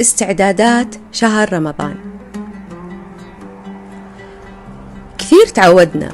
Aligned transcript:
استعدادات 0.00 0.96
شهر 1.12 1.52
رمضان. 1.52 1.96
كثير 5.18 5.46
تعودنا 5.46 6.12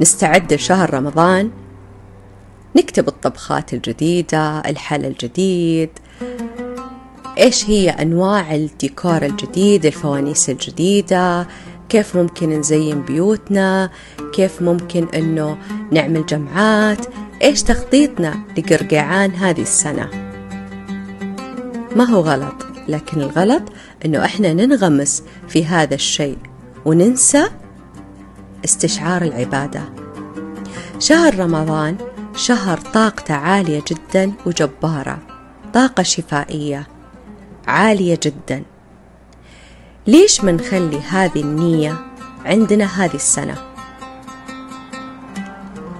نستعد 0.00 0.52
لشهر 0.52 0.94
رمضان 0.94 1.50
نكتب 2.76 3.08
الطبخات 3.08 3.74
الجديدة 3.74 4.60
الحل 4.60 5.04
الجديد 5.04 5.90
إيش 7.38 7.70
هي 7.70 7.90
أنواع 7.90 8.54
الديكور 8.54 9.22
الجديد 9.22 9.86
الفوانيس 9.86 10.50
الجديدة 10.50 11.46
كيف 11.88 12.16
ممكن 12.16 12.50
نزين 12.50 13.02
بيوتنا 13.02 13.90
كيف 14.32 14.62
ممكن 14.62 15.06
أنه 15.14 15.58
نعمل 15.92 16.26
جمعات 16.26 17.06
إيش 17.42 17.62
تخطيطنا 17.62 18.34
لقرقعان 18.58 19.30
هذه 19.30 19.62
السنة. 19.62 20.08
ما 21.96 22.04
هو 22.04 22.20
غلط. 22.20 22.71
لكن 22.88 23.20
الغلط 23.20 23.62
أنه 24.04 24.24
إحنا 24.24 24.52
ننغمس 24.52 25.22
في 25.48 25.64
هذا 25.64 25.94
الشيء 25.94 26.38
وننسى 26.84 27.44
استشعار 28.64 29.22
العبادة. 29.22 29.82
شهر 30.98 31.38
رمضان 31.38 31.96
شهر 32.36 32.78
طاقته 32.78 33.34
عالية 33.34 33.82
جدا 33.88 34.32
وجبارة 34.46 35.18
طاقة 35.74 36.02
شفائية 36.02 36.86
عالية 37.66 38.18
جدا. 38.22 38.62
ليش 40.06 40.44
منخلي 40.44 41.00
هذه 41.00 41.40
النية 41.40 41.96
عندنا 42.44 42.84
هذه 42.84 43.14
السنة؟ 43.14 43.54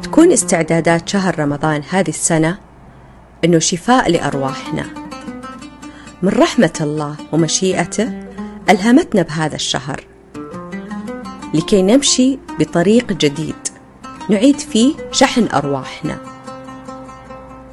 تكون 0.02 0.32
استعدادات 0.32 1.08
شهر 1.08 1.38
رمضان 1.38 1.82
هذه 1.90 2.08
السنة 2.08 2.58
إنه 3.44 3.58
شفاء 3.58 4.10
لأرواحنا. 4.10 5.01
من 6.22 6.28
رحمة 6.28 6.72
الله 6.80 7.16
ومشيئته 7.32 8.22
ألهمتنا 8.70 9.22
بهذا 9.22 9.54
الشهر. 9.54 10.04
لكي 11.54 11.82
نمشي 11.82 12.38
بطريق 12.58 13.12
جديد 13.12 13.54
نعيد 14.30 14.58
فيه 14.58 14.94
شحن 15.12 15.48
أرواحنا. 15.54 16.18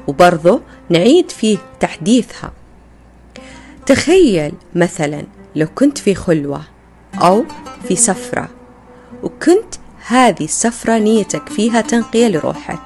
وبرضه 0.07 0.61
نعيد 0.89 1.31
فيه 1.31 1.57
تحديثها. 1.79 2.51
تخيل 3.85 4.53
مثلا 4.75 5.23
لو 5.55 5.67
كنت 5.75 5.97
في 5.97 6.15
خلوة 6.15 6.61
أو 7.15 7.45
في 7.87 7.95
سفرة 7.95 8.49
وكنت 9.23 9.75
هذه 10.07 10.43
السفرة 10.43 10.97
نيتك 10.97 11.49
فيها 11.49 11.81
تنقية 11.81 12.27
لروحك. 12.27 12.81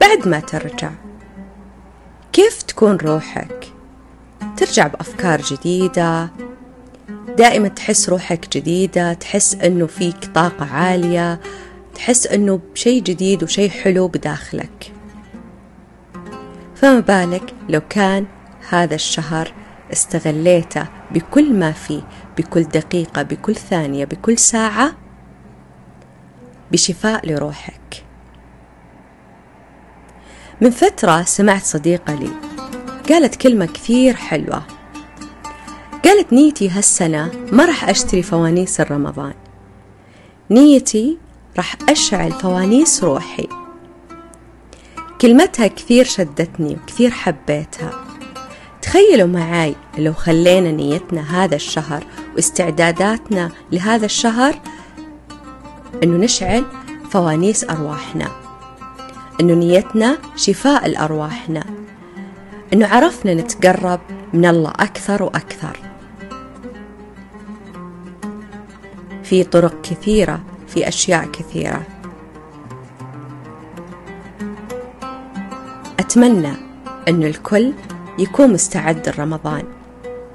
بعد 0.00 0.28
ما 0.28 0.40
ترجع 0.40 0.90
كيف 2.32 2.62
تكون 2.62 2.96
روحك؟ 2.96 3.63
ترجع 4.56 4.86
بأفكار 4.86 5.40
جديدة. 5.40 6.30
دائما 7.38 7.68
تحس 7.68 8.08
روحك 8.08 8.56
جديدة 8.56 9.12
تحس 9.12 9.54
أنه 9.54 9.86
فيك 9.86 10.24
طاقة 10.34 10.74
عالية 10.74 11.40
تحس 11.94 12.26
أنه 12.26 12.60
بشيء 12.74 13.02
جديد 13.02 13.42
وشيء 13.42 13.70
حلو 13.70 14.08
بداخلك. 14.08 14.92
فما 16.74 17.00
بالك 17.00 17.54
لو 17.68 17.80
كان 17.90 18.26
هذا 18.68 18.94
الشهر 18.94 19.52
استغليته 19.92 20.86
بكل 21.10 21.52
ما 21.52 21.72
فيه 21.72 22.02
بكل 22.38 22.62
دقيقة 22.62 23.22
بكل 23.22 23.54
ثانية 23.54 24.04
بكل 24.04 24.38
ساعة؟ 24.38 24.92
بشفاء 26.72 27.26
لروحك. 27.26 28.04
من 30.60 30.70
فترة 30.70 31.22
سمعت 31.22 31.62
صديقة 31.62 32.14
لي 32.14 32.53
قالت 33.08 33.34
كلمة 33.34 33.66
كثير 33.66 34.14
حلوة. 34.14 34.62
قالت 36.04 36.32
نيتي 36.32 36.68
هالسنة 36.68 37.30
ما 37.52 37.64
راح 37.64 37.88
أشتري 37.88 38.22
فوانيس 38.22 38.80
رمضان 38.80 39.34
نيتي 40.50 41.18
راح 41.56 41.76
أشعل 41.88 42.32
فوانيس 42.32 43.04
روحي. 43.04 43.48
كلمتها 45.20 45.66
كثير 45.66 46.04
شدتني 46.04 46.76
وكثير 46.76 47.10
حبيتها. 47.10 47.90
تخيلوا 48.82 49.26
معاي 49.26 49.74
لو 49.98 50.12
خلينا 50.12 50.70
نيتنا 50.70 51.44
هذا 51.44 51.54
الشهر 51.56 52.04
واستعداداتنا 52.34 53.50
لهذا 53.72 54.06
الشهر 54.06 54.60
إنه 56.02 56.16
نشعل 56.16 56.64
فوانيس 57.10 57.64
أرواحنا. 57.64 58.28
إنه 59.40 59.54
نيتنا 59.54 60.18
شفاء 60.36 60.88
لارواحنا 60.88 61.64
إنه 62.74 62.86
عرفنا 62.86 63.34
نتقرب 63.34 64.00
من 64.32 64.46
الله 64.46 64.70
أكثر 64.70 65.22
وأكثر. 65.22 65.78
في 69.22 69.44
طرق 69.44 69.80
كثيرة 69.80 70.40
في 70.68 70.88
أشياء 70.88 71.24
كثيرة. 71.26 71.82
أتمنى 75.98 76.52
انه 77.08 77.26
الكل 77.26 77.72
يكون 78.18 78.52
مستعد 78.52 79.08
لرمضان. 79.08 79.64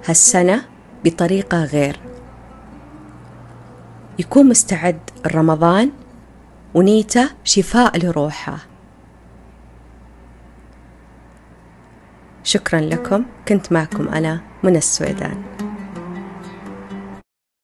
هالسنة 0.06 0.62
بطريقة 1.06 1.64
غير. 1.64 2.00
يكون 4.20 4.50
مستعد 4.50 5.00
رمضان 5.28 5.92
ونيته 6.74 7.30
شفاء 7.44 7.98
لروحه. 7.98 8.58
شكرا 12.50 12.80
لكم. 12.82 13.26
كنت 13.48 13.72
معكم 13.72 14.08
أنا 14.08 14.42
من 14.64 14.76
السويدان. 14.76 15.44